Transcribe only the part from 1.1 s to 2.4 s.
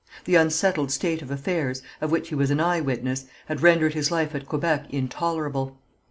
of affairs, of which he